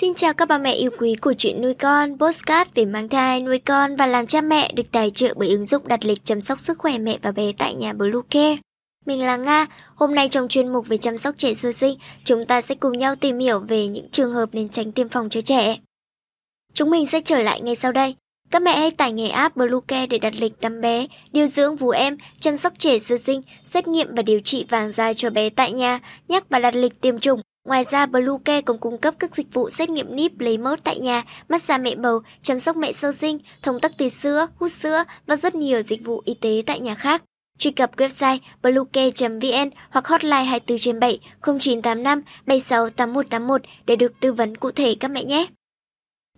Xin 0.00 0.14
chào 0.14 0.34
các 0.34 0.48
bà 0.48 0.58
mẹ 0.58 0.72
yêu 0.72 0.90
quý 0.98 1.14
của 1.14 1.32
chuyện 1.38 1.62
nuôi 1.62 1.74
con, 1.74 2.18
postcard 2.18 2.70
về 2.74 2.84
mang 2.84 3.08
thai, 3.08 3.40
nuôi 3.40 3.58
con 3.58 3.96
và 3.96 4.06
làm 4.06 4.26
cha 4.26 4.40
mẹ 4.40 4.72
được 4.72 4.92
tài 4.92 5.10
trợ 5.10 5.34
bởi 5.36 5.48
ứng 5.48 5.66
dụng 5.66 5.88
đặt 5.88 6.04
lịch 6.04 6.24
chăm 6.24 6.40
sóc 6.40 6.60
sức 6.60 6.78
khỏe 6.78 6.98
mẹ 6.98 7.18
và 7.22 7.32
bé 7.32 7.52
tại 7.58 7.74
nhà 7.74 7.92
Bluecare. 7.92 8.56
Mình 9.06 9.24
là 9.24 9.36
Nga, 9.36 9.66
hôm 9.94 10.14
nay 10.14 10.28
trong 10.28 10.48
chuyên 10.48 10.68
mục 10.68 10.86
về 10.88 10.96
chăm 10.96 11.16
sóc 11.16 11.34
trẻ 11.38 11.54
sơ 11.54 11.72
sinh, 11.72 11.98
chúng 12.24 12.44
ta 12.44 12.60
sẽ 12.60 12.74
cùng 12.74 12.98
nhau 12.98 13.14
tìm 13.14 13.38
hiểu 13.38 13.58
về 13.58 13.86
những 13.86 14.08
trường 14.10 14.34
hợp 14.34 14.48
nên 14.52 14.68
tránh 14.68 14.92
tiêm 14.92 15.08
phòng 15.08 15.28
cho 15.28 15.40
trẻ. 15.40 15.76
Chúng 16.74 16.90
mình 16.90 17.06
sẽ 17.06 17.20
trở 17.20 17.38
lại 17.38 17.60
ngay 17.60 17.76
sau 17.76 17.92
đây. 17.92 18.14
Các 18.50 18.62
mẹ 18.62 18.76
hãy 18.76 18.90
tải 18.90 19.12
ngay 19.12 19.30
app 19.30 19.56
Bluecare 19.56 20.06
để 20.06 20.18
đặt 20.18 20.34
lịch 20.38 20.60
tắm 20.60 20.80
bé, 20.80 21.06
điều 21.32 21.46
dưỡng 21.46 21.76
vú 21.76 21.90
em, 21.90 22.16
chăm 22.40 22.56
sóc 22.56 22.72
trẻ 22.78 22.98
sơ 22.98 23.16
sinh, 23.18 23.42
xét 23.64 23.88
nghiệm 23.88 24.14
và 24.14 24.22
điều 24.22 24.40
trị 24.40 24.66
vàng 24.68 24.92
da 24.92 25.12
cho 25.12 25.30
bé 25.30 25.48
tại 25.48 25.72
nhà, 25.72 26.00
nhắc 26.28 26.44
và 26.48 26.58
đặt 26.58 26.74
lịch 26.74 27.00
tiêm 27.00 27.18
chủng. 27.18 27.40
Ngoài 27.64 27.84
ra, 27.90 28.06
Bluecare 28.06 28.60
còn 28.60 28.78
cung 28.78 28.98
cấp 28.98 29.14
các 29.18 29.36
dịch 29.36 29.46
vụ 29.52 29.70
xét 29.70 29.90
nghiệm 29.90 30.16
níp 30.16 30.40
lấy 30.40 30.58
mẫu 30.58 30.76
tại 30.84 30.98
nhà, 30.98 31.22
massage 31.48 31.82
mẹ 31.82 31.94
bầu, 31.94 32.20
chăm 32.42 32.58
sóc 32.58 32.76
mẹ 32.76 32.92
sơ 32.92 33.12
sinh, 33.12 33.38
thông 33.62 33.80
tắc 33.80 33.98
tì 33.98 34.10
sữa, 34.10 34.46
hút 34.56 34.72
sữa 34.72 35.04
và 35.26 35.36
rất 35.36 35.54
nhiều 35.54 35.82
dịch 35.82 36.04
vụ 36.04 36.22
y 36.24 36.34
tế 36.34 36.62
tại 36.66 36.80
nhà 36.80 36.94
khác. 36.94 37.22
Truy 37.58 37.70
cập 37.70 37.96
website 37.96 38.38
bluecare.vn 38.62 39.70
hoặc 39.90 40.06
hotline 40.06 40.44
24 40.44 40.78
trên 40.78 41.00
7 41.00 41.20
0985 41.42 42.22
76 42.46 42.90
8181 42.90 43.62
để 43.86 43.96
được 43.96 44.12
tư 44.20 44.32
vấn 44.32 44.56
cụ 44.56 44.70
thể 44.70 44.94
các 45.00 45.10
mẹ 45.10 45.24
nhé. 45.24 45.46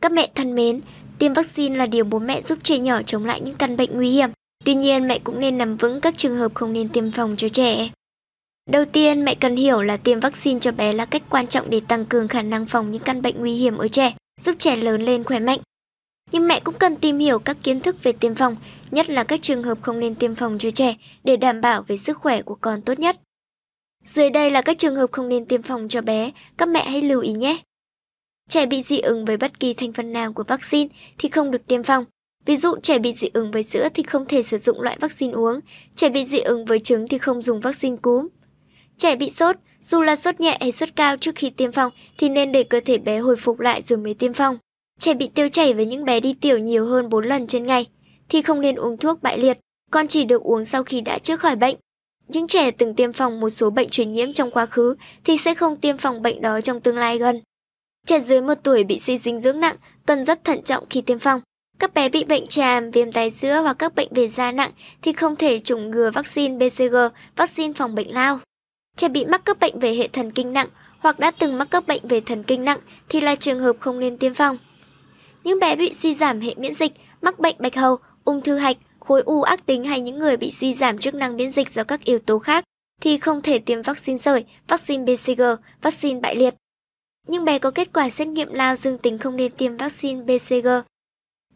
Các 0.00 0.12
mẹ 0.12 0.28
thân 0.34 0.54
mến, 0.54 0.80
tiêm 1.18 1.32
vaccine 1.32 1.76
là 1.76 1.86
điều 1.86 2.04
bố 2.04 2.18
mẹ 2.18 2.42
giúp 2.42 2.58
trẻ 2.62 2.78
nhỏ 2.78 3.02
chống 3.02 3.24
lại 3.24 3.40
những 3.40 3.54
căn 3.54 3.76
bệnh 3.76 3.90
nguy 3.92 4.10
hiểm. 4.10 4.30
Tuy 4.64 4.74
nhiên, 4.74 5.08
mẹ 5.08 5.18
cũng 5.18 5.40
nên 5.40 5.58
nắm 5.58 5.76
vững 5.76 6.00
các 6.00 6.14
trường 6.16 6.36
hợp 6.36 6.54
không 6.54 6.72
nên 6.72 6.88
tiêm 6.88 7.10
phòng 7.10 7.34
cho 7.36 7.48
trẻ. 7.48 7.90
Đầu 8.70 8.84
tiên, 8.84 9.24
mẹ 9.24 9.34
cần 9.34 9.56
hiểu 9.56 9.82
là 9.82 9.96
tiêm 9.96 10.20
vaccine 10.20 10.60
cho 10.60 10.72
bé 10.72 10.92
là 10.92 11.04
cách 11.04 11.22
quan 11.30 11.46
trọng 11.46 11.70
để 11.70 11.80
tăng 11.88 12.04
cường 12.04 12.28
khả 12.28 12.42
năng 12.42 12.66
phòng 12.66 12.90
những 12.90 13.02
căn 13.02 13.22
bệnh 13.22 13.34
nguy 13.38 13.52
hiểm 13.52 13.78
ở 13.78 13.88
trẻ, 13.88 14.14
giúp 14.40 14.54
trẻ 14.58 14.76
lớn 14.76 15.02
lên 15.02 15.24
khỏe 15.24 15.38
mạnh. 15.38 15.58
Nhưng 16.32 16.48
mẹ 16.48 16.60
cũng 16.60 16.74
cần 16.78 16.96
tìm 16.96 17.18
hiểu 17.18 17.38
các 17.38 17.56
kiến 17.62 17.80
thức 17.80 17.96
về 18.02 18.12
tiêm 18.12 18.34
phòng, 18.34 18.56
nhất 18.90 19.10
là 19.10 19.24
các 19.24 19.42
trường 19.42 19.62
hợp 19.62 19.78
không 19.82 20.00
nên 20.00 20.14
tiêm 20.14 20.34
phòng 20.34 20.58
cho 20.58 20.70
trẻ 20.70 20.94
để 21.24 21.36
đảm 21.36 21.60
bảo 21.60 21.82
về 21.82 21.96
sức 21.96 22.16
khỏe 22.16 22.42
của 22.42 22.54
con 22.54 22.82
tốt 22.82 22.98
nhất. 22.98 23.16
Dưới 24.04 24.30
đây 24.30 24.50
là 24.50 24.62
các 24.62 24.78
trường 24.78 24.96
hợp 24.96 25.12
không 25.12 25.28
nên 25.28 25.44
tiêm 25.44 25.62
phòng 25.62 25.88
cho 25.88 26.00
bé, 26.00 26.30
các 26.56 26.68
mẹ 26.68 26.84
hãy 26.84 27.02
lưu 27.02 27.20
ý 27.20 27.32
nhé. 27.32 27.58
Trẻ 28.48 28.66
bị 28.66 28.82
dị 28.82 28.98
ứng 28.98 29.24
với 29.24 29.36
bất 29.36 29.60
kỳ 29.60 29.74
thành 29.74 29.92
phần 29.92 30.12
nào 30.12 30.32
của 30.32 30.44
vaccine 30.44 30.88
thì 31.18 31.28
không 31.28 31.50
được 31.50 31.66
tiêm 31.66 31.82
phòng. 31.82 32.04
Ví 32.46 32.56
dụ 32.56 32.76
trẻ 32.82 32.98
bị 32.98 33.12
dị 33.12 33.28
ứng 33.32 33.50
với 33.50 33.62
sữa 33.62 33.88
thì 33.94 34.02
không 34.02 34.24
thể 34.24 34.42
sử 34.42 34.58
dụng 34.58 34.80
loại 34.80 34.96
vaccine 35.00 35.32
uống, 35.32 35.60
trẻ 35.96 36.08
bị 36.08 36.24
dị 36.24 36.38
ứng 36.38 36.64
với 36.64 36.78
trứng 36.78 37.08
thì 37.08 37.18
không 37.18 37.42
dùng 37.42 37.60
vaccine 37.60 37.96
cúm. 37.96 38.28
Trẻ 38.98 39.16
bị 39.16 39.30
sốt, 39.30 39.56
dù 39.80 40.02
là 40.02 40.16
sốt 40.16 40.40
nhẹ 40.40 40.56
hay 40.60 40.72
sốt 40.72 40.88
cao 40.96 41.16
trước 41.16 41.34
khi 41.34 41.50
tiêm 41.50 41.72
phòng 41.72 41.92
thì 42.18 42.28
nên 42.28 42.52
để 42.52 42.62
cơ 42.62 42.80
thể 42.84 42.98
bé 42.98 43.18
hồi 43.18 43.36
phục 43.36 43.60
lại 43.60 43.82
rồi 43.82 43.98
mới 43.98 44.14
tiêm 44.14 44.32
phòng. 44.32 44.58
Trẻ 45.00 45.14
bị 45.14 45.28
tiêu 45.34 45.48
chảy 45.48 45.74
với 45.74 45.86
những 45.86 46.04
bé 46.04 46.20
đi 46.20 46.34
tiểu 46.40 46.58
nhiều 46.58 46.86
hơn 46.86 47.08
4 47.08 47.24
lần 47.24 47.46
trên 47.46 47.66
ngày 47.66 47.86
thì 48.28 48.42
không 48.42 48.60
nên 48.60 48.76
uống 48.76 48.96
thuốc 48.96 49.22
bại 49.22 49.38
liệt, 49.38 49.58
con 49.90 50.08
chỉ 50.08 50.24
được 50.24 50.42
uống 50.42 50.64
sau 50.64 50.82
khi 50.82 51.00
đã 51.00 51.18
chữa 51.18 51.36
khỏi 51.36 51.56
bệnh. 51.56 51.76
Những 52.28 52.46
trẻ 52.46 52.70
từng 52.70 52.94
tiêm 52.94 53.12
phòng 53.12 53.40
một 53.40 53.50
số 53.50 53.70
bệnh 53.70 53.88
truyền 53.88 54.12
nhiễm 54.12 54.32
trong 54.32 54.50
quá 54.50 54.66
khứ 54.66 54.96
thì 55.24 55.36
sẽ 55.36 55.54
không 55.54 55.76
tiêm 55.76 55.96
phòng 55.96 56.22
bệnh 56.22 56.42
đó 56.42 56.60
trong 56.60 56.80
tương 56.80 56.96
lai 56.96 57.18
gần. 57.18 57.40
Trẻ 58.06 58.20
dưới 58.20 58.40
một 58.40 58.54
tuổi 58.62 58.84
bị 58.84 58.98
suy 58.98 59.18
dinh 59.18 59.40
dưỡng 59.40 59.60
nặng 59.60 59.76
cần 60.06 60.24
rất 60.24 60.44
thận 60.44 60.62
trọng 60.62 60.84
khi 60.90 61.00
tiêm 61.00 61.18
phòng. 61.18 61.40
Các 61.78 61.94
bé 61.94 62.08
bị 62.08 62.24
bệnh 62.24 62.46
tràm, 62.46 62.90
viêm 62.90 63.12
tai 63.12 63.30
giữa 63.30 63.60
hoặc 63.60 63.76
các 63.78 63.94
bệnh 63.94 64.08
về 64.10 64.28
da 64.28 64.52
nặng 64.52 64.70
thì 65.02 65.12
không 65.12 65.36
thể 65.36 65.58
chủng 65.58 65.90
ngừa 65.90 66.10
vaccine 66.10 66.68
BCG, 66.68 66.96
vaccine 67.36 67.72
phòng 67.72 67.94
bệnh 67.94 68.14
lao. 68.14 68.40
Trẻ 68.96 69.08
bị 69.08 69.24
mắc 69.24 69.42
các 69.44 69.58
bệnh 69.58 69.78
về 69.78 69.94
hệ 69.94 70.08
thần 70.08 70.32
kinh 70.32 70.52
nặng 70.52 70.68
hoặc 70.98 71.18
đã 71.18 71.30
từng 71.30 71.58
mắc 71.58 71.68
các 71.70 71.86
bệnh 71.86 72.08
về 72.08 72.20
thần 72.20 72.42
kinh 72.42 72.64
nặng 72.64 72.78
thì 73.08 73.20
là 73.20 73.34
trường 73.36 73.60
hợp 73.60 73.76
không 73.80 74.00
nên 74.00 74.18
tiêm 74.18 74.34
phòng. 74.34 74.58
Những 75.44 75.58
bé 75.58 75.76
bị 75.76 75.92
suy 75.92 76.14
giảm 76.14 76.40
hệ 76.40 76.54
miễn 76.56 76.74
dịch, 76.74 76.92
mắc 77.22 77.38
bệnh 77.38 77.56
bạch 77.58 77.74
hầu, 77.74 77.96
ung 78.24 78.40
thư 78.40 78.56
hạch, 78.56 78.76
khối 79.00 79.22
u 79.22 79.42
ác 79.42 79.66
tính 79.66 79.84
hay 79.84 80.00
những 80.00 80.18
người 80.18 80.36
bị 80.36 80.50
suy 80.50 80.74
giảm 80.74 80.98
chức 80.98 81.14
năng 81.14 81.36
miễn 81.36 81.50
dịch 81.50 81.74
do 81.74 81.84
các 81.84 82.04
yếu 82.04 82.18
tố 82.18 82.38
khác 82.38 82.64
thì 83.00 83.18
không 83.18 83.42
thể 83.42 83.58
tiêm 83.58 83.82
vaccine 83.82 84.18
sởi, 84.18 84.44
vaccine 84.68 85.04
BCG, 85.04 85.42
vaccine 85.82 86.20
bại 86.20 86.36
liệt. 86.36 86.54
Nhưng 87.28 87.44
bé 87.44 87.58
có 87.58 87.70
kết 87.70 87.88
quả 87.92 88.10
xét 88.10 88.28
nghiệm 88.28 88.52
lao 88.52 88.76
dương 88.76 88.98
tính 88.98 89.18
không 89.18 89.36
nên 89.36 89.52
tiêm 89.52 89.76
vaccine 89.76 90.22
BCG. 90.22 90.68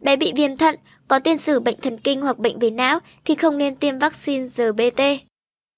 Bé 0.01 0.17
bị 0.17 0.33
viêm 0.37 0.57
thận, 0.57 0.77
có 1.09 1.19
tiền 1.19 1.39
sử 1.39 1.61
bệnh 1.61 1.81
thần 1.81 1.99
kinh 1.99 2.21
hoặc 2.21 2.39
bệnh 2.39 2.59
về 2.59 2.71
não 2.71 2.99
thì 3.25 3.34
không 3.34 3.59
nên 3.59 3.77
tiêm 3.77 3.99
vaccine 3.99 4.47
RBT. 4.47 5.30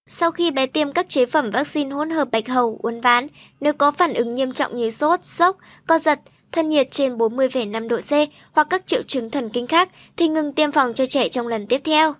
Sau 0.06 0.30
khi 0.30 0.50
bé 0.50 0.66
tiêm 0.66 0.92
các 0.92 1.08
chế 1.08 1.26
phẩm 1.26 1.50
vaccine 1.50 1.90
hỗn 1.90 2.10
hợp 2.10 2.28
bạch 2.32 2.48
hầu, 2.48 2.78
uốn 2.82 3.00
ván, 3.00 3.26
nếu 3.60 3.72
có 3.72 3.90
phản 3.90 4.14
ứng 4.14 4.34
nghiêm 4.34 4.52
trọng 4.52 4.76
như 4.76 4.90
sốt, 4.90 5.24
sốc, 5.24 5.56
co 5.86 5.98
giật, 5.98 6.20
thân 6.52 6.68
nhiệt 6.68 6.90
trên 6.90 7.16
40,5 7.16 7.88
độ 7.88 7.96
C 7.96 8.30
hoặc 8.52 8.66
các 8.70 8.86
triệu 8.86 9.02
chứng 9.02 9.30
thần 9.30 9.48
kinh 9.48 9.66
khác 9.66 9.88
thì 10.16 10.28
ngừng 10.28 10.52
tiêm 10.52 10.72
phòng 10.72 10.94
cho 10.94 11.06
trẻ 11.06 11.28
trong 11.28 11.46
lần 11.46 11.66
tiếp 11.66 11.80
theo. 11.84 12.14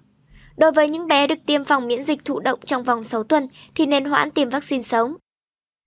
Đối 0.56 0.72
với 0.72 0.88
những 0.88 1.06
bé 1.06 1.26
được 1.26 1.38
tiêm 1.47 1.65
phòng 1.65 1.88
miễn 1.88 2.03
dịch 2.03 2.25
thụ 2.25 2.41
động 2.41 2.59
trong 2.65 2.84
vòng 2.84 3.04
6 3.04 3.22
tuần 3.22 3.48
thì 3.75 3.87
nên 3.87 4.04
hoãn 4.04 4.31
tiêm 4.31 4.48
vaccine 4.48 4.82
sống. 4.82 5.15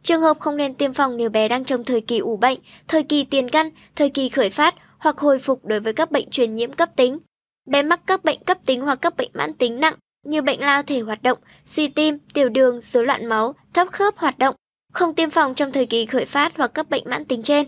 Trường 0.04 0.22
hợp 0.22 0.40
không 0.40 0.58
nên 0.58 0.74
tiêm 0.74 0.94
phòng 0.94 1.18
nếu 1.18 1.30
bé 1.30 1.48
đang 1.48 1.66
trong 1.66 1.84
thời 1.84 2.02
kỳ 2.02 2.18
ủ 2.18 2.38
bệnh, 2.38 2.60
thời 2.88 3.04
kỳ 3.04 3.24
tiền 3.24 3.50
căn, 3.50 3.70
thời 3.96 4.10
kỳ 4.10 4.30
khởi 4.30 4.50
phát 4.50 4.76
hoặc 4.98 5.18
hồi 5.18 5.40
phục 5.40 5.66
đối 5.66 5.80
với 5.80 5.94
các 5.94 6.12
bệnh 6.12 6.30
truyền 6.30 6.56
nhiễm 6.56 6.74
cấp 6.74 6.90
tính. 6.96 7.18
Bé 7.66 7.84
mắc 7.84 8.00
các 8.08 8.24
bệnh 8.24 8.44
cấp 8.44 8.58
tính 8.66 8.82
hoặc 8.82 8.96
các 9.02 9.18
bệnh 9.18 9.30
mãn 9.34 9.54
tính 9.54 9.80
nặng 9.80 9.96
như 10.26 10.42
bệnh 10.42 10.60
lao 10.60 10.84
thể 10.84 11.00
hoạt 11.00 11.24
động, 11.24 11.40
suy 11.66 11.88
tim, 11.88 12.18
tiểu 12.34 12.50
đường, 12.50 12.82
rối 12.82 13.06
loạn 13.06 13.26
máu, 13.26 13.56
thấp 13.74 13.88
khớp 13.92 14.18
hoạt 14.18 14.38
động, 14.38 14.56
không 14.94 15.16
tiêm 15.16 15.30
phòng 15.30 15.54
trong 15.56 15.72
thời 15.72 15.86
kỳ 15.86 16.06
khởi 16.06 16.26
phát 16.26 16.54
hoặc 16.58 16.72
các 16.74 16.90
bệnh 16.90 17.04
mãn 17.06 17.26
tính 17.26 17.44
trên. 17.44 17.68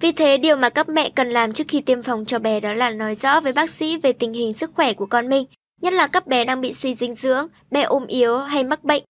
Vì 0.00 0.12
thế, 0.12 0.38
điều 0.38 0.56
mà 0.56 0.68
các 0.68 0.88
mẹ 0.88 1.10
cần 1.10 1.30
làm 1.30 1.52
trước 1.52 1.64
khi 1.68 1.80
tiêm 1.80 2.02
phòng 2.02 2.24
cho 2.24 2.38
bé 2.38 2.60
đó 2.60 2.72
là 2.72 2.90
nói 2.90 3.14
rõ 3.14 3.40
với 3.40 3.52
bác 3.52 3.70
sĩ 3.70 3.96
về 3.96 4.12
tình 4.12 4.32
hình 4.32 4.54
sức 4.54 4.70
khỏe 4.74 4.92
của 4.92 5.06
con 5.06 5.28
mình, 5.28 5.46
nhất 5.80 5.92
là 5.92 6.06
các 6.06 6.26
bé 6.26 6.44
đang 6.44 6.60
bị 6.60 6.72
suy 6.72 6.94
dinh 6.94 7.14
dưỡng, 7.14 7.48
bé 7.70 7.82
ốm 7.82 8.06
yếu 8.06 8.38
hay 8.38 8.64
mắc 8.64 8.84
bệnh. 8.84 9.02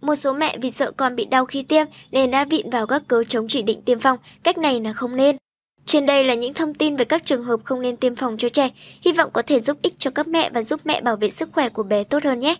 Một 0.00 0.16
số 0.16 0.32
mẹ 0.32 0.58
vì 0.58 0.70
sợ 0.70 0.92
con 0.96 1.16
bị 1.16 1.24
đau 1.24 1.46
khi 1.46 1.62
tiêm 1.62 1.86
nên 2.10 2.30
đã 2.30 2.44
vịn 2.44 2.70
vào 2.70 2.86
các 2.86 3.02
cớ 3.08 3.24
chống 3.24 3.48
chỉ 3.48 3.62
định 3.62 3.82
tiêm 3.82 3.98
phòng, 3.98 4.18
cách 4.42 4.58
này 4.58 4.80
là 4.80 4.92
không 4.92 5.16
nên. 5.16 5.36
Trên 5.84 6.06
đây 6.06 6.24
là 6.24 6.34
những 6.34 6.54
thông 6.54 6.74
tin 6.74 6.96
về 6.96 7.04
các 7.04 7.24
trường 7.24 7.44
hợp 7.44 7.60
không 7.64 7.82
nên 7.82 7.96
tiêm 7.96 8.14
phòng 8.14 8.36
cho 8.36 8.48
trẻ, 8.48 8.70
hy 9.02 9.12
vọng 9.12 9.30
có 9.32 9.42
thể 9.42 9.60
giúp 9.60 9.78
ích 9.82 9.94
cho 9.98 10.10
các 10.10 10.28
mẹ 10.28 10.50
và 10.50 10.62
giúp 10.62 10.80
mẹ 10.84 11.00
bảo 11.00 11.16
vệ 11.16 11.30
sức 11.30 11.48
khỏe 11.52 11.68
của 11.68 11.82
bé 11.82 12.04
tốt 12.04 12.24
hơn 12.24 12.38
nhé. 12.38 12.56